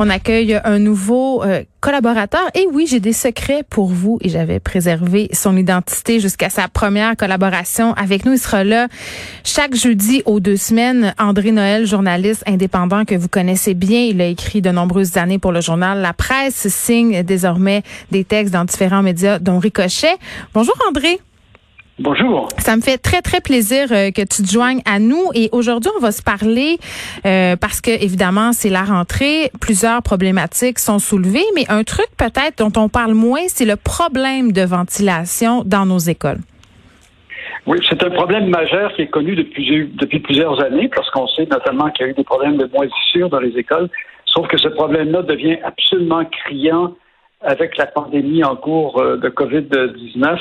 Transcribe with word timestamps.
On 0.00 0.10
accueille 0.10 0.60
un 0.64 0.78
nouveau 0.78 1.42
euh, 1.42 1.64
collaborateur. 1.80 2.48
Et 2.54 2.66
oui, 2.72 2.86
j'ai 2.88 3.00
des 3.00 3.12
secrets 3.12 3.64
pour 3.68 3.88
vous 3.88 4.18
et 4.20 4.28
j'avais 4.28 4.60
préservé 4.60 5.28
son 5.32 5.56
identité 5.56 6.20
jusqu'à 6.20 6.50
sa 6.50 6.68
première 6.68 7.16
collaboration 7.16 7.94
avec 7.94 8.24
nous. 8.24 8.34
Il 8.34 8.38
sera 8.38 8.62
là 8.62 8.86
chaque 9.42 9.74
jeudi 9.74 10.22
aux 10.24 10.38
deux 10.38 10.56
semaines. 10.56 11.14
André 11.18 11.50
Noël, 11.50 11.84
journaliste 11.84 12.44
indépendant 12.46 13.04
que 13.04 13.16
vous 13.16 13.28
connaissez 13.28 13.74
bien. 13.74 14.02
Il 14.02 14.20
a 14.20 14.26
écrit 14.26 14.62
de 14.62 14.70
nombreuses 14.70 15.16
années 15.16 15.38
pour 15.38 15.50
le 15.50 15.60
journal 15.60 16.00
La 16.00 16.12
Presse, 16.12 16.68
signe 16.68 17.24
désormais 17.24 17.82
des 18.12 18.22
textes 18.24 18.52
dans 18.52 18.64
différents 18.64 19.02
médias, 19.02 19.40
dont 19.40 19.58
Ricochet. 19.58 20.16
Bonjour 20.54 20.76
André. 20.88 21.18
Bonjour. 22.00 22.46
Ça 22.58 22.76
me 22.76 22.80
fait 22.80 22.96
très 22.96 23.22
très 23.22 23.40
plaisir 23.40 23.88
euh, 23.90 24.12
que 24.12 24.20
tu 24.20 24.44
te 24.44 24.48
joignes 24.48 24.80
à 24.84 25.00
nous 25.00 25.30
et 25.34 25.48
aujourd'hui 25.50 25.90
on 25.96 26.00
va 26.00 26.12
se 26.12 26.22
parler 26.22 26.78
euh, 27.26 27.56
parce 27.56 27.80
que 27.80 27.90
évidemment 27.90 28.52
c'est 28.52 28.68
la 28.70 28.84
rentrée, 28.84 29.50
plusieurs 29.60 30.00
problématiques 30.00 30.78
sont 30.78 31.00
soulevées, 31.00 31.44
mais 31.56 31.64
un 31.68 31.82
truc 31.82 32.06
peut-être 32.16 32.58
dont 32.58 32.80
on 32.80 32.88
parle 32.88 33.14
moins, 33.14 33.40
c'est 33.48 33.64
le 33.64 33.74
problème 33.74 34.52
de 34.52 34.62
ventilation 34.62 35.64
dans 35.64 35.86
nos 35.86 35.98
écoles. 35.98 36.38
Oui, 37.66 37.78
c'est 37.88 38.00
un 38.04 38.10
problème 38.10 38.46
majeur 38.48 38.92
qui 38.94 39.02
est 39.02 39.08
connu 39.08 39.34
depuis, 39.34 39.90
depuis 39.94 40.20
plusieurs 40.20 40.62
années 40.64 40.88
parce 40.94 41.10
qu'on 41.10 41.26
sait 41.26 41.48
notamment 41.50 41.90
qu'il 41.90 42.06
y 42.06 42.08
a 42.08 42.12
eu 42.12 42.14
des 42.14 42.24
problèmes 42.24 42.58
de 42.58 42.70
moisissure 42.72 43.28
dans 43.28 43.40
les 43.40 43.58
écoles, 43.58 43.90
sauf 44.24 44.46
que 44.46 44.56
ce 44.56 44.68
problème-là 44.68 45.22
devient 45.22 45.58
absolument 45.64 46.24
criant 46.24 46.94
avec 47.40 47.76
la 47.76 47.86
pandémie 47.86 48.44
en 48.44 48.54
cours 48.54 49.00
euh, 49.00 49.16
de 49.16 49.28
COVID-19. 49.28 50.38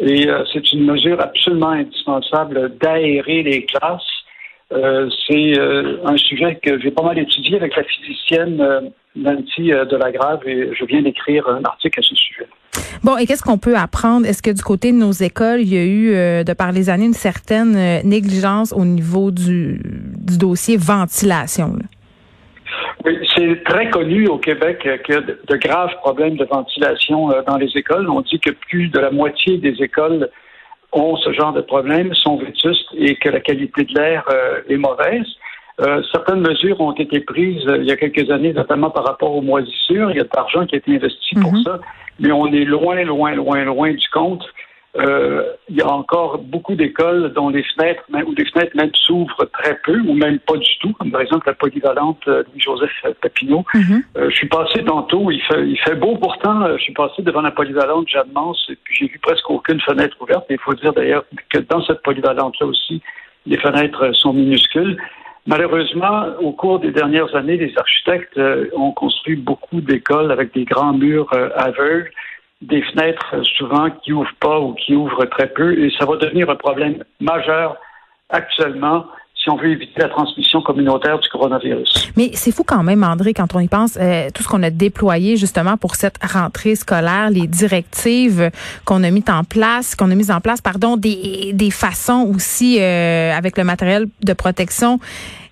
Et 0.00 0.28
euh, 0.28 0.44
c'est 0.52 0.72
une 0.72 0.84
mesure 0.84 1.20
absolument 1.20 1.70
indispensable 1.70 2.76
d'aérer 2.80 3.42
les 3.42 3.64
classes. 3.64 4.02
Euh, 4.72 5.08
c'est 5.26 5.58
euh, 5.58 5.98
un 6.04 6.16
sujet 6.16 6.58
que 6.62 6.78
j'ai 6.80 6.90
pas 6.90 7.02
mal 7.02 7.18
étudié 7.18 7.56
avec 7.56 7.76
la 7.76 7.84
physicienne 7.84 8.92
Nancy 9.14 9.70
Delagrave 9.90 10.40
et 10.46 10.70
je 10.74 10.84
viens 10.84 11.02
d'écrire 11.02 11.48
un 11.48 11.62
article 11.64 12.00
à 12.00 12.02
ce 12.02 12.14
sujet. 12.14 12.46
Bon, 13.02 13.16
et 13.16 13.26
qu'est-ce 13.26 13.42
qu'on 13.42 13.58
peut 13.58 13.76
apprendre? 13.76 14.26
Est-ce 14.26 14.42
que 14.42 14.50
du 14.50 14.62
côté 14.62 14.92
de 14.92 14.98
nos 14.98 15.12
écoles, 15.12 15.60
il 15.60 15.72
y 15.72 15.78
a 15.78 15.84
eu, 15.84 16.44
de 16.44 16.52
par 16.52 16.72
les 16.72 16.90
années, 16.90 17.06
une 17.06 17.14
certaine 17.14 18.02
négligence 18.02 18.72
au 18.72 18.84
niveau 18.84 19.30
du, 19.30 19.80
du 20.18 20.36
dossier 20.36 20.76
ventilation? 20.76 21.74
Là? 21.74 21.95
C'est 23.36 23.62
très 23.64 23.88
connu 23.90 24.26
au 24.26 24.38
Québec 24.38 24.78
qu'il 25.04 25.14
y 25.14 25.18
a 25.18 25.20
de 25.20 25.56
graves 25.56 25.94
problèmes 25.98 26.36
de 26.36 26.44
ventilation 26.44 27.30
euh, 27.30 27.42
dans 27.46 27.56
les 27.56 27.70
écoles. 27.76 28.08
On 28.10 28.20
dit 28.20 28.40
que 28.40 28.50
plus 28.50 28.88
de 28.88 28.98
la 28.98 29.10
moitié 29.10 29.58
des 29.58 29.80
écoles 29.82 30.28
ont 30.92 31.16
ce 31.16 31.32
genre 31.32 31.52
de 31.52 31.60
problèmes, 31.60 32.14
sont 32.14 32.36
vétustes 32.36 32.88
et 32.96 33.16
que 33.16 33.28
la 33.28 33.40
qualité 33.40 33.84
de 33.84 33.94
l'air 33.94 34.24
euh, 34.30 34.60
est 34.68 34.76
mauvaise. 34.76 35.26
Euh, 35.80 36.02
certaines 36.10 36.40
mesures 36.40 36.80
ont 36.80 36.92
été 36.92 37.20
prises 37.20 37.64
il 37.66 37.84
y 37.84 37.92
a 37.92 37.96
quelques 37.96 38.30
années, 38.30 38.52
notamment 38.52 38.90
par 38.90 39.04
rapport 39.04 39.32
aux 39.32 39.42
moisissures. 39.42 40.10
Il 40.10 40.16
y 40.16 40.20
a 40.20 40.24
de 40.24 40.30
l'argent 40.34 40.66
qui 40.66 40.74
a 40.74 40.78
été 40.78 40.94
investi 40.96 41.34
pour 41.36 41.52
mhm. 41.52 41.62
ça, 41.62 41.80
mais 42.18 42.32
on 42.32 42.46
est 42.46 42.64
loin, 42.64 43.02
loin, 43.04 43.34
loin, 43.34 43.64
loin 43.64 43.92
du 43.92 44.08
compte. 44.08 44.44
Euh, 44.98 45.42
il 45.68 45.76
y 45.76 45.82
a 45.82 45.88
encore 45.88 46.38
beaucoup 46.38 46.74
d'écoles 46.74 47.32
dont 47.34 47.50
les 47.50 47.62
fenêtres, 47.62 48.02
ou 48.08 48.32
les 48.36 48.44
fenêtres 48.46 48.74
même 48.76 48.90
s'ouvrent 48.94 49.44
très 49.52 49.78
peu, 49.84 49.98
ou 50.00 50.14
même 50.14 50.38
pas 50.38 50.56
du 50.56 50.78
tout, 50.80 50.92
comme 50.94 51.10
par 51.10 51.20
exemple 51.20 51.46
la 51.46 51.54
polyvalente 51.54 52.20
euh, 52.28 52.44
Louis-Joseph 52.52 52.90
Papineau. 53.20 53.64
Mhm. 53.74 54.02
Euh, 54.16 54.30
je 54.30 54.36
suis 54.36 54.48
passé 54.48 54.84
tantôt, 54.84 55.30
il 55.30 55.40
fait, 55.42 55.68
il 55.68 55.78
fait 55.78 55.96
beau 55.96 56.16
pourtant, 56.16 56.76
je 56.76 56.82
suis 56.82 56.94
passé 56.94 57.22
devant 57.22 57.42
la 57.42 57.50
polyvalente 57.50 58.08
Jeanne 58.08 58.30
Mance, 58.32 58.64
et 58.70 58.78
puis 58.84 58.96
j'ai 59.00 59.06
vu 59.08 59.18
presque 59.18 59.50
aucune 59.50 59.80
fenêtre 59.80 60.16
ouverte. 60.20 60.46
Il 60.50 60.58
faut 60.58 60.74
dire 60.74 60.92
d'ailleurs 60.92 61.24
que 61.50 61.58
dans 61.58 61.82
cette 61.84 62.02
polyvalente-là 62.02 62.66
aussi, 62.66 63.02
les 63.44 63.58
fenêtres 63.58 64.14
sont 64.14 64.32
minuscules. 64.32 64.96
Malheureusement, 65.46 66.24
au 66.40 66.52
cours 66.52 66.80
des 66.80 66.90
dernières 66.90 67.32
années, 67.36 67.56
les 67.56 67.72
architectes 67.76 68.40
ont 68.74 68.90
construit 68.90 69.36
beaucoup 69.36 69.80
d'écoles 69.80 70.32
avec 70.32 70.52
des 70.54 70.64
grands 70.64 70.92
murs 70.92 71.30
aveugles 71.54 72.10
des 72.62 72.82
fenêtres 72.82 73.34
euh, 73.34 73.42
souvent 73.56 73.90
qui 73.90 74.12
ouvrent 74.12 74.34
pas 74.40 74.60
ou 74.60 74.74
qui 74.74 74.94
ouvrent 74.94 75.26
très 75.26 75.48
peu, 75.48 75.78
et 75.78 75.92
ça 75.98 76.06
va 76.06 76.16
devenir 76.16 76.48
un 76.50 76.56
problème 76.56 77.04
majeur 77.20 77.76
actuellement 78.30 79.04
si 79.34 79.50
on 79.50 79.56
veut 79.56 79.70
éviter 79.70 80.00
la 80.00 80.08
transmission 80.08 80.60
communautaire 80.62 81.20
du 81.20 81.28
coronavirus. 81.28 82.10
Mais 82.16 82.30
c'est 82.32 82.50
fou 82.50 82.64
quand 82.64 82.82
même, 82.82 83.04
André, 83.04 83.32
quand 83.34 83.54
on 83.54 83.60
y 83.60 83.68
pense, 83.68 83.96
euh, 84.00 84.28
tout 84.34 84.42
ce 84.42 84.48
qu'on 84.48 84.62
a 84.62 84.70
déployé 84.70 85.36
justement 85.36 85.76
pour 85.76 85.94
cette 85.94 86.16
rentrée 86.24 86.74
scolaire, 86.74 87.30
les 87.30 87.46
directives 87.46 88.50
qu'on 88.84 89.04
a 89.04 89.10
mises 89.10 89.24
en 89.28 89.44
place, 89.44 89.94
qu'on 89.94 90.10
a 90.10 90.14
mis 90.14 90.32
en 90.32 90.40
place, 90.40 90.60
pardon, 90.60 90.96
des, 90.96 91.52
des 91.52 91.70
façons 91.70 92.32
aussi 92.34 92.78
euh, 92.80 93.32
avec 93.32 93.56
le 93.58 93.64
matériel 93.64 94.06
de 94.24 94.32
protection 94.32 94.98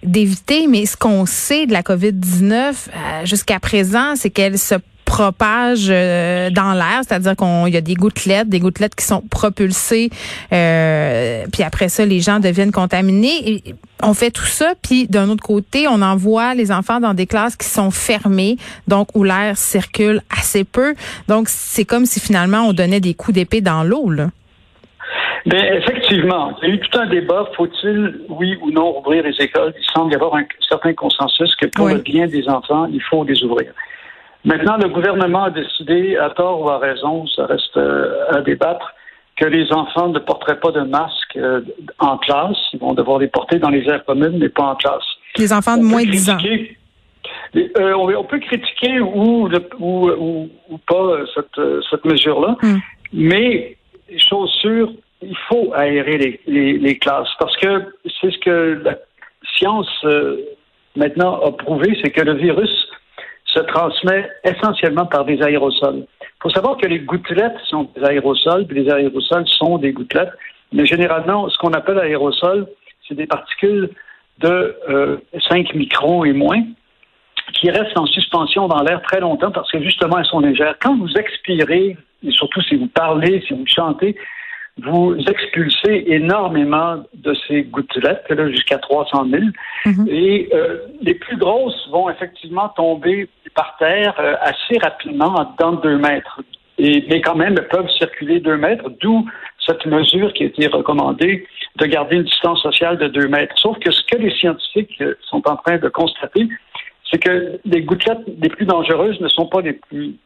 d'éviter. 0.02 0.66
Mais 0.66 0.86
ce 0.86 0.96
qu'on 0.96 1.26
sait 1.26 1.66
de 1.66 1.72
la 1.72 1.82
COVID-19 1.82 3.24
jusqu'à 3.24 3.60
présent, 3.60 4.16
c'est 4.16 4.30
qu'elle 4.30 4.58
se 4.58 4.74
propage 5.04 5.86
euh, 5.90 6.50
dans 6.50 6.72
l'air, 6.72 7.00
c'est-à-dire 7.06 7.36
qu'on 7.36 7.66
y 7.66 7.76
a 7.76 7.80
des 7.80 7.94
gouttelettes, 7.94 8.48
des 8.48 8.60
gouttelettes 8.60 8.94
qui 8.94 9.04
sont 9.04 9.20
propulsées, 9.20 10.10
euh, 10.52 11.44
puis 11.52 11.62
après 11.62 11.88
ça, 11.88 12.04
les 12.04 12.20
gens 12.20 12.40
deviennent 12.40 12.72
contaminés. 12.72 13.48
Et 13.48 13.62
on 14.02 14.14
fait 14.14 14.30
tout 14.30 14.44
ça, 14.44 14.74
puis 14.82 15.06
d'un 15.06 15.28
autre 15.28 15.42
côté, 15.42 15.86
on 15.88 16.02
envoie 16.02 16.54
les 16.54 16.72
enfants 16.72 17.00
dans 17.00 17.14
des 17.14 17.26
classes 17.26 17.56
qui 17.56 17.68
sont 17.68 17.90
fermées, 17.90 18.56
donc 18.88 19.08
où 19.14 19.24
l'air 19.24 19.56
circule 19.56 20.22
assez 20.36 20.64
peu. 20.64 20.94
Donc 21.28 21.48
c'est 21.48 21.84
comme 21.84 22.06
si 22.06 22.20
finalement 22.20 22.62
on 22.68 22.72
donnait 22.72 23.00
des 23.00 23.14
coups 23.14 23.34
d'épée 23.34 23.60
dans 23.60 23.84
l'eau, 23.84 24.10
là. 24.10 24.30
Bien, 25.46 25.62
effectivement, 25.74 26.56
il 26.62 26.68
y 26.68 26.72
a 26.72 26.74
eu 26.74 26.80
tout 26.80 26.98
un 26.98 27.06
débat. 27.06 27.46
Faut-il, 27.54 28.20
oui 28.30 28.56
ou 28.62 28.70
non, 28.70 28.98
ouvrir 28.98 29.24
les 29.24 29.44
écoles? 29.44 29.74
Il 29.78 29.84
semble 29.92 30.10
y 30.12 30.14
avoir 30.14 30.36
un 30.36 30.44
certain 30.66 30.94
consensus 30.94 31.54
que 31.56 31.66
pour 31.66 31.88
le 31.88 31.98
bien 31.98 32.26
des 32.26 32.48
enfants, 32.48 32.86
il 32.90 33.02
faut 33.02 33.24
les 33.24 33.42
ouvrir. 33.44 33.72
Maintenant, 34.44 34.76
le 34.76 34.88
gouvernement 34.88 35.44
a 35.44 35.50
décidé, 35.50 36.16
à 36.16 36.28
tort 36.30 36.60
ou 36.60 36.68
à 36.68 36.78
raison, 36.78 37.26
ça 37.28 37.46
reste 37.46 37.76
euh, 37.78 38.26
à 38.30 38.42
débattre, 38.42 38.94
que 39.36 39.46
les 39.46 39.72
enfants 39.72 40.08
ne 40.08 40.18
porteraient 40.18 40.60
pas 40.60 40.70
de 40.70 40.82
masque 40.82 41.36
euh, 41.36 41.62
en 41.98 42.18
classe. 42.18 42.56
Ils 42.74 42.78
vont 42.78 42.92
devoir 42.92 43.18
les 43.18 43.28
porter 43.28 43.58
dans 43.58 43.70
les 43.70 43.88
aires 43.88 44.04
communes, 44.04 44.38
mais 44.38 44.50
pas 44.50 44.64
en 44.64 44.76
classe. 44.76 45.04
Les 45.38 45.52
enfants 45.52 45.78
de 45.78 45.82
moins 45.82 46.04
de 46.04 46.10
10 46.10 46.30
ans. 46.30 46.38
Euh, 47.56 47.94
on, 47.94 48.24
peut 48.24 48.38
critiquer 48.38 49.00
ou, 49.00 49.48
ou, 49.78 50.50
ou, 50.68 50.78
pas 50.86 51.18
cette, 51.34 51.60
cette 51.90 52.04
mesure-là, 52.04 52.56
hmm. 52.62 52.78
mais 53.12 53.76
chose 54.18 54.50
sûre, 54.60 54.92
il 55.22 55.36
faut 55.48 55.72
aérer 55.74 56.40
les, 56.46 56.78
les, 56.78 56.98
classes 56.98 57.30
parce 57.38 57.56
que 57.56 57.94
c'est 58.20 58.30
ce 58.30 58.38
que 58.38 58.82
la 58.84 58.96
science 59.56 59.88
maintenant 60.96 61.40
a 61.40 61.52
prouvé, 61.52 61.96
c'est 62.02 62.10
que 62.10 62.20
le 62.20 62.34
virus 62.34 62.83
se 63.54 63.60
transmet 63.60 64.28
essentiellement 64.42 65.06
par 65.06 65.24
des 65.24 65.40
aérosols. 65.42 66.06
Il 66.20 66.42
faut 66.42 66.50
savoir 66.50 66.76
que 66.76 66.86
les 66.86 66.98
gouttelettes 66.98 67.58
sont 67.68 67.88
des 67.96 68.04
aérosols, 68.04 68.66
puis 68.66 68.82
les 68.82 68.90
aérosols 68.90 69.46
sont 69.46 69.78
des 69.78 69.92
gouttelettes, 69.92 70.32
mais 70.72 70.86
généralement, 70.86 71.48
ce 71.48 71.56
qu'on 71.58 71.72
appelle 71.72 71.98
aérosol, 71.98 72.66
c'est 73.06 73.14
des 73.14 73.26
particules 73.26 73.90
de 74.38 74.76
5 75.48 75.70
euh, 75.74 75.78
microns 75.78 76.24
et 76.24 76.32
moins 76.32 76.62
qui 77.52 77.70
restent 77.70 77.98
en 77.98 78.06
suspension 78.06 78.66
dans 78.66 78.82
l'air 78.82 79.00
très 79.02 79.20
longtemps 79.20 79.52
parce 79.52 79.70
que 79.70 79.80
justement, 79.80 80.18
elles 80.18 80.26
sont 80.26 80.40
légères. 80.40 80.74
Quand 80.80 80.96
vous 80.96 81.12
expirez, 81.14 81.96
et 82.26 82.30
surtout 82.30 82.60
si 82.62 82.74
vous 82.74 82.88
parlez, 82.88 83.42
si 83.46 83.54
vous 83.54 83.66
chantez, 83.66 84.16
vous 84.82 85.16
expulsez 85.28 86.04
énormément 86.08 87.04
de 87.14 87.34
ces 87.46 87.62
gouttelettes, 87.62 88.26
jusqu'à 88.50 88.78
300 88.78 89.26
000. 89.30 89.42
Mhm. 89.86 90.08
Et 90.08 90.48
euh, 90.52 90.78
les 91.00 91.14
plus 91.14 91.36
grosses 91.36 91.88
vont 91.90 92.10
effectivement 92.10 92.68
tomber 92.70 93.28
par 93.54 93.76
terre 93.78 94.14
euh, 94.18 94.34
assez 94.40 94.78
rapidement, 94.82 95.54
dans 95.58 95.72
deux 95.74 95.98
mètres. 95.98 96.42
Et, 96.78 97.04
mais 97.08 97.20
quand 97.20 97.36
même, 97.36 97.54
elles 97.56 97.68
peuvent 97.68 97.90
circuler 97.90 98.40
deux 98.40 98.56
mètres, 98.56 98.90
d'où 99.00 99.24
cette 99.64 99.86
mesure 99.86 100.32
qui 100.32 100.42
a 100.42 100.46
été 100.46 100.66
recommandée 100.66 101.46
de 101.76 101.86
garder 101.86 102.16
une 102.16 102.24
distance 102.24 102.60
sociale 102.62 102.98
de 102.98 103.06
deux 103.06 103.28
mètres. 103.28 103.54
Sauf 103.58 103.78
que 103.78 103.92
ce 103.92 104.02
que 104.10 104.18
les 104.18 104.30
scientifiques 104.32 105.00
euh, 105.00 105.14
sont 105.30 105.42
en 105.48 105.56
train 105.56 105.78
de 105.78 105.88
constater, 105.88 106.48
c'est 107.10 107.18
que 107.18 107.60
les 107.64 107.82
gouttelettes 107.82 108.26
les 108.42 108.48
plus 108.48 108.66
dangereuses 108.66 109.20
ne 109.20 109.28
sont 109.28 109.46
pas 109.46 109.60
les 109.60 109.74
plus 109.74 110.16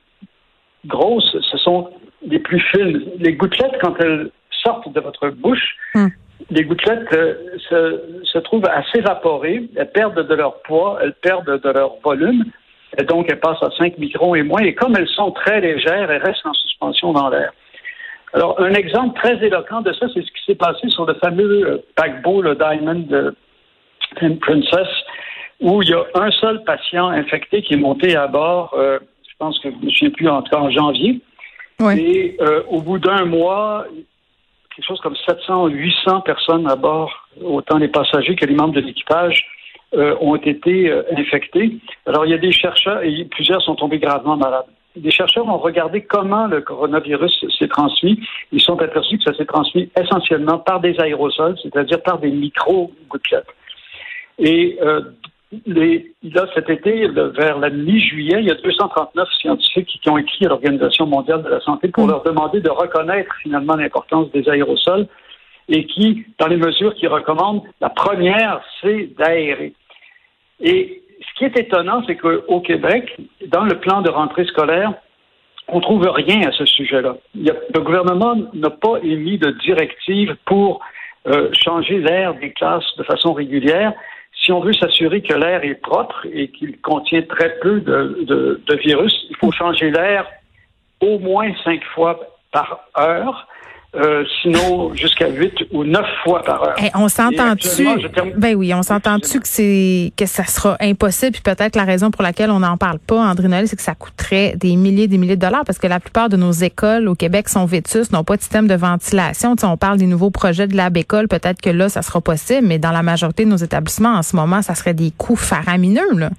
grosses, 0.87 1.37
ce 1.43 1.59
sont 1.59 1.91
les 2.23 2.39
plus 2.39 2.61
fines. 2.61 3.05
Les 3.19 3.35
gouttelettes, 3.35 3.79
quand 3.83 3.95
elles 4.01 4.31
sortent 4.63 4.93
de 4.93 5.01
votre 5.01 5.29
bouche, 5.31 5.77
hmm. 5.95 6.09
les 6.51 6.65
gouttelettes 6.65 7.13
euh, 7.13 7.35
se, 7.69 8.23
se, 8.25 8.39
trouvent 8.39 8.67
à 8.67 8.83
s'évaporer, 8.93 9.69
elles 9.77 9.91
perdent 9.91 10.27
de 10.27 10.35
leur 10.35 10.61
poids, 10.63 10.99
elles 11.03 11.15
perdent 11.15 11.61
de 11.61 11.71
leur 11.71 11.97
volume, 12.03 12.45
et 12.99 13.05
donc 13.05 13.27
elles 13.29 13.41
passent 13.41 13.63
à 13.63 13.71
5 13.77 13.99
microns 13.99 14.35
et 14.35 14.43
moins, 14.43 14.61
et 14.61 14.75
comme 14.75 14.97
elles 14.97 15.09
sont 15.09 15.31
très 15.33 15.61
légères, 15.61 16.11
elles 16.11 16.23
restent 16.23 16.47
en 16.47 16.55
suspension 16.55 17.13
dans 17.13 17.29
l'air. 17.29 17.53
Alors, 18.35 18.61
un 18.61 18.75
exemple 18.75 19.19
très 19.19 19.43
éloquent 19.45 19.81
de 19.81 19.93
ça, 19.93 20.07
c'est 20.13 20.21
ce 20.21 20.31
qui 20.31 20.45
s'est 20.47 20.55
passé 20.55 20.89
sur 20.91 21.07
le 21.07 21.15
fameux 21.15 21.67
euh, 21.67 21.79
paquebot, 21.97 22.43
le 22.43 22.55
Diamond 22.55 23.33
Princess, 24.41 24.89
où 25.61 25.83
il 25.83 25.89
y 25.89 25.95
a 25.95 26.05
un 26.15 26.31
seul 26.33 26.63
patient 26.65 27.09
infecté 27.09 27.63
qui 27.63 27.75
est 27.75 27.79
monté 27.79 28.17
à 28.17 28.27
bord, 28.27 28.75
euh, 28.79 28.99
je 29.27 29.35
pense 29.39 29.59
que 29.61 29.71
je 29.71 29.77
ne 29.77 29.85
me 29.85 29.91
souviens 29.91 30.11
plus, 30.11 30.29
en, 30.29 30.45
en 30.53 30.71
janvier, 30.71 31.21
Et 31.97 32.37
euh, 32.41 32.63
au 32.69 32.83
bout 32.83 32.99
d'un 32.99 33.25
mois, 33.25 33.87
quelque 34.79 34.87
chose 34.87 35.01
comme 35.01 35.17
700, 35.17 35.67
800 35.67 36.21
personnes 36.21 36.71
à 36.71 36.77
bord, 36.77 37.29
autant 37.43 37.79
les 37.79 37.89
passagers 37.89 38.37
que 38.37 38.45
les 38.45 38.55
membres 38.55 38.75
de 38.75 38.81
l'équipage, 38.81 39.45
euh, 39.95 40.15
ont 40.21 40.37
été 40.37 40.89
euh, 40.89 41.03
infectés. 41.17 41.79
Alors, 42.07 42.25
il 42.27 42.31
y 42.31 42.35
a 42.35 42.39
des 42.39 42.53
chercheurs, 42.53 43.03
et 43.03 43.25
plusieurs 43.25 43.61
sont 43.63 43.75
tombés 43.75 43.99
gravement 43.99 44.37
malades. 44.37 44.67
Des 44.95 45.11
chercheurs 45.11 45.49
ont 45.49 45.59
regardé 45.59 46.03
comment 46.03 46.47
le 46.47 46.61
coronavirus 46.61 47.45
s'est 47.59 47.67
transmis. 47.67 48.21
Ils 48.53 48.61
sont 48.61 48.81
aperçus 48.81 49.19
que 49.19 49.25
ça 49.25 49.35
s'est 49.37 49.47
transmis 49.47 49.91
essentiellement 50.01 50.59
par 50.59 50.79
des 50.79 50.95
aérosols, 51.01 51.57
c'est-à-dire 51.61 52.01
par 52.03 52.19
des 52.19 52.31
micro-gouttelettes. 52.31 53.53
Et 54.39 54.79
euh, 54.81 55.01
les, 55.67 56.13
là, 56.23 56.47
cet 56.55 56.69
été, 56.69 57.09
vers 57.09 57.59
la 57.59 57.71
mi-juillet, 57.71 58.39
il 58.41 58.49
y 58.49 58.51
a 58.51 58.55
239 58.55 59.29
scientifiques 59.41 59.99
qui 60.03 60.11
ont 60.11 60.19
écrit 60.19 60.47
à 60.47 60.51
l'Organisation 60.51 61.07
mondiale 61.07 61.43
de 61.43 61.49
la 61.49 61.61
santé 61.61 61.89
pour 61.89 62.07
mm. 62.07 62.11
leur 62.11 62.23
demander 62.23 62.61
de 62.61 62.71
reconnaître 62.71 63.35
finalement 63.43 63.77
l'importance 63.77 64.31
des 64.33 64.49
aérosols 64.49 65.07
et 65.69 65.87
qui, 65.87 66.25
dans 66.39 66.47
les 66.47 66.57
mesures 66.57 66.95
qu'ils 66.95 67.09
recommandent, 67.09 67.63
la 67.81 67.91
première, 67.91 68.61
c'est 68.81 69.11
d'aérer. 69.19 69.75
Et 70.61 71.03
ce 71.21 71.39
qui 71.39 71.45
est 71.45 71.59
étonnant, 71.59 72.03
c'est 72.07 72.17
qu'au 72.17 72.61
Québec, 72.61 73.17
dans 73.47 73.65
le 73.65 73.79
plan 73.79 74.03
de 74.03 74.11
rentrée 74.11 74.45
scolaire, 74.45 74.95
on 75.69 75.81
trouve 75.81 76.09
rien 76.09 76.49
à 76.49 76.53
ce 76.53 76.65
sujet-là. 76.65 77.17
Le 77.35 77.81
gouvernement 77.81 78.35
n'a 78.55 78.71
pas 78.71 78.99
émis 79.03 79.39
de 79.39 79.51
directive 79.63 80.37
pour 80.47 80.81
euh, 81.27 81.51
changer 81.53 81.99
l'air 81.99 82.35
des 82.35 82.53
classes 82.53 82.97
de 82.97 83.03
façon 83.03 83.35
régulière. 83.35 83.93
Si 84.49 84.53
on 84.53 84.61
veut 84.61 84.73
s'assurer 84.73 85.21
que 85.21 85.35
l'air 85.35 85.63
est 85.63 85.75
propre 85.75 86.27
et 86.33 86.49
qu'il 86.49 86.81
contient 86.81 87.21
très 87.21 87.59
peu 87.59 87.83
de 87.83 88.75
virus, 88.83 89.27
il 89.29 89.37
faut 89.37 89.53
changer 89.53 89.91
l'air 89.91 90.25
au 91.03 91.19
moins 91.19 91.53
cinq 91.65 91.85
fois 91.95 92.19
par 92.51 92.81
heure. 92.99 93.47
Euh, 93.99 94.25
sinon 94.43 94.95
jusqu'à 94.95 95.29
8 95.29 95.53
ou 95.73 95.83
9 95.83 96.07
fois 96.23 96.43
par 96.45 96.63
heure. 96.63 96.77
on 96.95 97.09
s'entend-tu? 97.09 97.89
Ben 98.37 98.55
oui, 98.55 98.73
on 98.73 98.83
s'entend-tu 98.83 99.41
que 99.41 99.49
c'est 99.49 100.13
que 100.17 100.27
ça 100.27 100.45
sera 100.45 100.77
impossible? 100.81 101.33
Puis 101.33 101.43
peut-être 101.43 101.75
la 101.75 101.85
raison 101.85 102.13
pour 102.13 102.23
laquelle 102.23 102.51
on 102.51 102.61
n'en 102.61 102.77
parle 102.77 103.01
pas 103.01 103.17
André 103.17 103.49
Noël, 103.49 103.67
c'est 103.67 103.75
que 103.75 103.83
ça 103.83 103.97
coûterait 103.97 104.55
des 104.57 104.77
milliers 104.77 105.05
et 105.05 105.09
des 105.09 105.19
milliers 105.19 105.35
de 105.35 105.41
dollars 105.41 105.65
parce 105.65 105.79
que 105.79 105.89
la 105.89 105.99
plupart 105.99 106.29
de 106.29 106.37
nos 106.37 106.53
écoles 106.53 107.09
au 107.09 107.17
Québec 107.17 107.49
sont 107.49 107.65
vétustes, 107.65 108.13
n'ont 108.13 108.23
pas 108.23 108.37
de 108.37 108.43
système 108.43 108.69
de 108.69 108.75
ventilation. 108.75 109.57
on 109.65 109.77
parle 109.77 109.99
des 109.99 110.07
nouveaux 110.07 110.31
projets 110.31 110.69
de 110.69 110.77
lab 110.77 110.97
école, 110.97 111.27
peut-être 111.27 111.61
que 111.61 111.71
là 111.71 111.89
ça 111.89 112.03
sera 112.03 112.21
possible, 112.21 112.67
mais 112.69 112.79
dans 112.79 112.93
la 112.93 113.03
majorité 113.03 113.45
de 113.45 113.51
nos 113.51 113.57
établissements 113.57 114.15
en 114.15 114.23
ce 114.23 114.37
moment, 114.37 114.63
ça 114.63 114.77
serait 114.77 114.95
des 114.95 115.11
coûts 115.11 115.37
faramineux 115.37 116.15
là. 116.17 116.31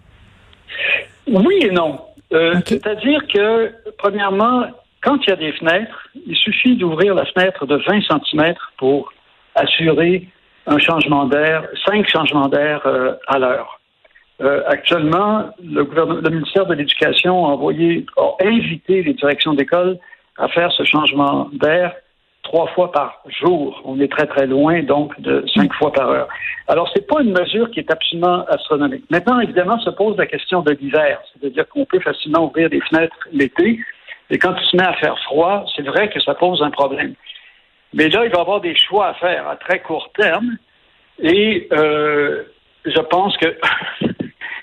Oui 1.28 1.60
et 1.62 1.72
non. 1.72 2.00
Euh, 2.32 2.56
c'est-à-dire 2.66 3.22
que 3.34 3.72
premièrement, 3.98 4.64
quand 5.01 5.18
il 5.25 5.30
y 5.30 5.34
a 5.34 5.36
des 5.36 5.54
fenêtres, 5.54 6.10
il 6.28 6.36
suffit 6.36 6.75
d'ouvrir 6.75 7.16
la 7.16 7.25
fenêtre 7.25 7.66
de 7.66 7.75
20 7.75 8.01
cm 8.01 8.54
pour 8.78 9.12
assurer 9.56 10.28
un 10.68 10.78
changement 10.78 11.25
d'air, 11.25 11.68
cinq 11.88 12.07
changements 12.07 12.48
d'air 12.48 12.81
euh, 12.86 13.13
à 13.28 13.40
l'heure. 13.40 13.80
Euh, 14.42 14.62
actuellement, 14.68 15.50
le, 15.62 15.84
le, 15.84 16.30
ministère 16.30 16.66
de 16.66 16.74
l'Éducation 16.74 17.46
a 17.46 17.50
envoyé, 17.50 18.06
a 18.18 18.36
invité 18.46 19.04
les 19.04 19.13
directions 19.13 19.54
d'école 19.54 19.98
à 20.38 20.48
faire 20.48 20.72
ce 20.72 20.84
changement 20.84 21.50
d'air 21.54 21.94
trois 22.44 22.68
fois 22.68 22.92
par 22.92 23.22
jour. 23.28 23.81
On 23.86 24.00
est 24.00 24.12
très 24.12 24.25
très 24.25 24.48
loin 24.48 24.81
donc 24.84 25.19
de 25.19 25.44
cinq 25.54 25.74
fois 25.74 25.92
par 25.92 26.10
heure. 26.10 26.28
Alors 26.68 26.90
c'est 26.94 27.06
pas 27.06 27.22
une 27.22 27.38
mesure 27.38 27.69
qui 27.72 27.80
est 27.80 27.92
absolument 27.92 28.46
astronomique. 28.46 29.04
Maintenant, 29.10 29.40
évidemment, 29.40 29.80
se 29.80 29.90
pose 29.90 30.18
la 30.18 30.25
question 30.25 30.62
de 30.62 30.72
l'hiver, 30.72 31.19
c'est-à-dire 31.34 31.68
qu'on 31.68 31.86
peut 31.86 32.00
facilement 32.00 32.46
ouvrir 32.46 32.69
des 32.69 32.81
fenêtres 32.81 33.16
l'été 33.34 33.80
et 34.30 34.38
quand 34.38 34.56
il 34.62 34.68
se 34.68 34.76
met 34.76 34.84
à 34.84 34.94
faire 34.94 35.18
froid, 35.20 35.66
c'est 35.76 35.86
vrai 35.86 36.10
que 36.10 36.20
ça 36.22 36.36
pose 36.36 36.62
un 36.62 36.70
problème. 36.70 37.14
Mais 37.94 38.10
là, 38.10 38.26
il 38.26 38.31
va 38.31 38.38
y 38.38 38.42
avoir 38.42 38.62
des 38.62 38.76
choix 38.76 39.08
à 39.08 39.14
faire 39.16 39.48
à 39.48 39.56
très 39.56 39.80
court 39.80 40.12
terme. 40.16 40.58
Et 41.22 41.68
euh, 41.74 42.44
je 42.86 43.00
pense 43.02 43.36
que, 43.38 43.58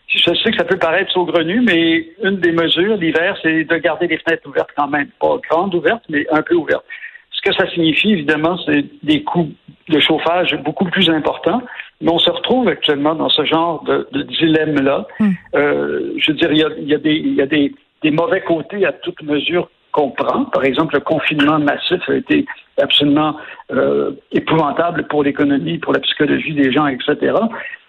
je 0.08 0.34
sais 0.34 0.50
que 0.50 0.56
ça 0.56 0.64
peut 0.64 0.78
paraître 0.78 1.12
saugrenu, 1.12 1.60
mais 1.60 2.08
une 2.22 2.36
des 2.36 2.52
mesures 2.52 2.96
l'hiver, 2.96 3.36
c'est 3.42 3.64
de 3.64 3.76
garder 3.76 4.06
les 4.06 4.18
fenêtres 4.18 4.48
ouvertes 4.48 4.70
quand 4.76 4.88
même. 4.88 5.08
Pas 5.20 5.36
grandes 5.50 5.74
ouvertes, 5.74 6.04
mais 6.08 6.26
un 6.30 6.42
peu 6.42 6.54
ouvertes. 6.54 6.84
Ce 7.32 7.42
que 7.42 7.54
ça 7.54 7.68
signifie, 7.70 8.12
évidemment, 8.12 8.58
c'est 8.64 8.84
des 9.02 9.22
coûts 9.22 9.52
de 9.88 10.00
chauffage 10.00 10.56
beaucoup 10.64 10.86
plus 10.86 11.10
importants. 11.10 11.62
Mais 12.00 12.10
on 12.10 12.18
se 12.18 12.30
retrouve 12.30 12.68
actuellement 12.68 13.14
dans 13.14 13.28
ce 13.28 13.44
genre 13.44 13.82
de, 13.84 14.22
dilemme-là. 14.22 15.06
Hmm. 15.18 15.30
Euh, 15.54 16.12
je 16.18 16.30
veux 16.30 16.38
dire, 16.38 16.52
il 16.52 16.58
y 16.58 16.64
a, 16.64 16.68
il 16.78 16.88
y 16.88 16.94
a 16.94 16.98
des, 16.98 17.14
il 17.14 17.34
y 17.34 17.42
a 17.42 17.46
des 17.46 17.74
des 18.02 18.10
mauvais 18.10 18.42
côtés 18.42 18.84
à 18.86 18.92
toute 18.92 19.22
mesure 19.22 19.68
qu'on 19.92 20.10
prend. 20.10 20.44
Par 20.46 20.64
exemple, 20.64 20.94
le 20.94 21.00
confinement 21.00 21.58
massif 21.58 22.00
a 22.08 22.14
été 22.14 22.44
absolument 22.80 23.36
euh, 23.72 24.12
épouvantable 24.32 25.06
pour 25.08 25.22
l'économie, 25.22 25.78
pour 25.78 25.92
la 25.92 26.00
psychologie 26.00 26.54
des 26.54 26.70
gens, 26.70 26.86
etc. 26.86 27.34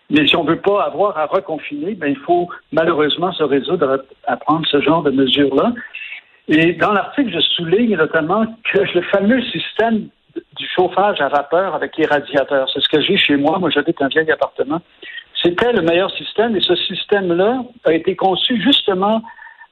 Mais 0.09 0.25
si 0.25 0.35
on 0.37 0.45
ne 0.45 0.51
veut 0.51 0.61
pas 0.61 0.83
avoir 0.83 1.17
à 1.17 1.25
reconfiner, 1.25 1.95
ben, 1.95 2.07
il 2.07 2.17
faut 2.17 2.47
malheureusement 2.71 3.33
se 3.33 3.43
résoudre 3.43 4.05
à, 4.25 4.37
prendre 4.37 4.65
ce 4.65 4.79
genre 4.79 5.03
de 5.03 5.11
mesures-là. 5.11 5.73
Et 6.47 6.73
dans 6.73 6.93
l'article, 6.93 7.29
je 7.33 7.41
souligne 7.41 7.97
notamment 7.97 8.45
que 8.71 8.79
le 8.79 9.01
fameux 9.11 9.41
système 9.43 10.07
du 10.55 10.67
chauffage 10.73 11.19
à 11.19 11.27
vapeur 11.27 11.75
avec 11.75 11.97
les 11.97 12.05
radiateurs, 12.05 12.69
c'est 12.73 12.79
ce 12.79 12.87
que 12.87 13.01
j'ai 13.01 13.17
chez 13.17 13.35
moi. 13.35 13.59
Moi, 13.59 13.69
j'habite 13.69 14.01
un 14.01 14.07
vieil 14.07 14.31
appartement. 14.31 14.81
C'était 15.43 15.73
le 15.73 15.81
meilleur 15.81 16.09
système 16.11 16.55
et 16.55 16.61
ce 16.61 16.75
système-là 16.75 17.63
a 17.83 17.93
été 17.93 18.15
conçu 18.15 18.61
justement 18.61 19.21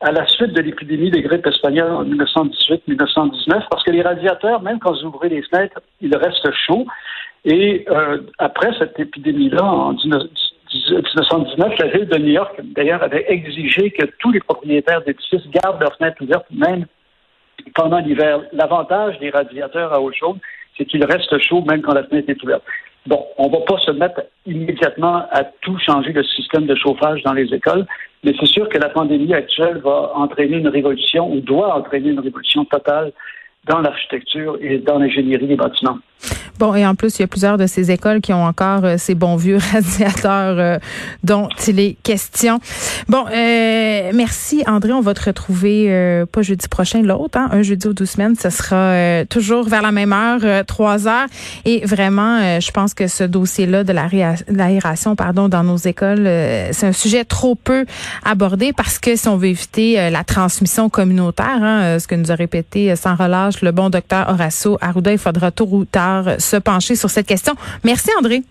à 0.01 0.11
la 0.11 0.27
suite 0.27 0.51
de 0.53 0.61
l'épidémie 0.61 1.09
des 1.09 1.21
grippes 1.21 1.47
espagnoles 1.47 1.91
en 1.91 2.03
1918-1919, 2.05 3.63
parce 3.69 3.83
que 3.83 3.91
les 3.91 4.01
radiateurs, 4.01 4.61
même 4.61 4.79
quand 4.79 4.91
vous 4.91 5.05
ouvrez 5.05 5.29
les 5.29 5.41
fenêtres, 5.43 5.79
ils 6.01 6.15
restent 6.15 6.51
chauds. 6.67 6.85
Et 7.45 7.85
euh, 7.89 8.21
après 8.37 8.71
cette 8.77 8.99
épidémie-là, 8.99 9.63
en 9.63 9.93
1919, 9.93 11.77
la 11.79 11.87
ville 11.87 12.07
de 12.07 12.17
New 12.17 12.31
York, 12.31 12.59
d'ailleurs, 12.75 13.03
avait 13.03 13.25
exigé 13.29 13.91
que 13.91 14.05
tous 14.19 14.31
les 14.31 14.39
propriétaires 14.39 15.01
d'édifices 15.03 15.47
gardent 15.63 15.79
leurs 15.79 15.95
fenêtres 15.97 16.21
ouvertes, 16.21 16.47
même 16.51 16.85
pendant 17.73 17.99
l'hiver. 17.99 18.41
L'avantage 18.51 19.17
des 19.19 19.29
radiateurs 19.29 19.93
à 19.93 20.01
eau 20.01 20.11
chaude, 20.11 20.39
c'est 20.77 20.85
qu'ils 20.85 21.05
restent 21.05 21.37
chauds 21.39 21.63
même 21.63 21.81
quand 21.81 21.93
la 21.93 22.03
fenêtre 22.03 22.29
est 22.29 22.43
ouverte. 22.43 22.63
Bon, 23.07 23.23
on 23.37 23.47
ne 23.47 23.51
va 23.51 23.59
pas 23.59 23.77
se 23.77 23.91
mettre 23.91 24.23
immédiatement 24.47 25.27
à 25.31 25.43
tout 25.61 25.77
changer 25.77 26.11
le 26.11 26.23
système 26.23 26.65
de 26.65 26.75
chauffage 26.75 27.21
dans 27.21 27.33
les 27.33 27.53
écoles, 27.53 27.85
mais 28.25 28.33
c'est 28.39 28.47
sûr 28.47 28.67
que 28.67 28.79
la 28.79 28.89
pandémie 28.89 29.33
actuelle 29.33 29.77
va 29.83 30.11
entraîner 30.15 30.57
une 30.57 30.67
révolution 30.67 31.31
ou 31.31 31.39
doit 31.41 31.75
entraîner 31.75 32.09
une 32.09 32.19
révolution 32.19 32.65
totale 32.65 33.13
dans 33.65 33.79
l'architecture 33.79 34.57
et 34.61 34.79
dans 34.79 34.97
l'ingénierie 34.97 35.47
des 35.47 35.55
bâtiments. 35.55 35.99
Bon, 36.57 36.73
et 36.73 36.85
en 36.85 36.95
plus, 36.95 37.17
il 37.17 37.21
y 37.21 37.23
a 37.23 37.27
plusieurs 37.27 37.57
de 37.57 37.67
ces 37.67 37.91
écoles 37.91 38.21
qui 38.21 38.31
ont 38.31 38.45
encore 38.45 38.85
euh, 38.85 38.95
ces 38.97 39.13
bons 39.13 39.35
vieux 39.35 39.57
radiateurs 39.73 40.57
euh, 40.57 40.77
dont 41.23 41.49
il 41.67 41.79
est 41.79 41.97
question. 42.01 42.59
Bon, 43.09 43.25
euh, 43.29 44.11
merci 44.13 44.63
André. 44.65 44.93
On 44.93 45.01
va 45.01 45.13
te 45.13 45.25
retrouver 45.25 45.87
euh, 45.89 46.25
pas 46.25 46.41
jeudi 46.41 46.67
prochain, 46.69 47.01
l'autre, 47.01 47.37
hein, 47.37 47.49
un 47.51 47.61
jeudi 47.61 47.87
ou 47.87 47.93
deux 47.93 48.05
semaines. 48.05 48.35
Ce 48.35 48.49
sera 48.49 49.25
toujours 49.25 49.67
vers 49.67 49.81
la 49.81 49.91
même 49.91 50.13
heure, 50.13 50.65
trois 50.65 51.07
heures. 51.07 51.27
Et 51.65 51.85
vraiment, 51.85 52.59
je 52.59 52.71
pense 52.71 52.93
que 52.93 53.07
ce 53.07 53.23
dossier-là 53.23 53.83
de 53.83 53.93
l'aération, 54.49 55.15
pardon, 55.15 55.49
dans 55.49 55.63
nos 55.63 55.77
écoles, 55.77 56.23
c'est 56.71 56.87
un 56.87 56.91
sujet 56.93 57.25
trop 57.25 57.55
peu 57.55 57.85
abordé 58.23 58.73
parce 58.73 58.99
que 58.99 59.15
si 59.15 59.27
on 59.27 59.37
veut 59.37 59.47
éviter 59.47 60.09
la 60.09 60.23
transmission 60.23 60.89
communautaire, 60.89 61.61
hein, 61.61 61.99
ce 61.99 62.07
que 62.07 62.15
nous 62.15 62.31
a 62.31 62.35
répété 62.35 62.95
sans 62.95 63.15
relâche 63.15 63.61
le 63.61 63.71
bon 63.71 63.89
docteur 63.89 64.29
Horacio 64.29 64.77
Arruda, 64.81 65.11
il 65.11 65.17
faudra 65.17 65.51
tôt 65.51 65.67
ou 65.71 65.85
tard 65.85 66.25
se 66.45 66.57
pencher 66.57 66.95
sur 66.95 67.09
cette 67.09 67.27
question. 67.27 67.53
Merci, 67.83 68.09
André. 68.19 68.43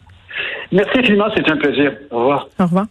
Merci 0.73 0.99
infiniment, 0.99 1.27
c'est 1.35 1.49
un 1.49 1.57
plaisir. 1.57 1.93
Au 2.11 2.19
revoir. 2.21 2.49
Au 2.59 2.65
revoir. 2.65 2.87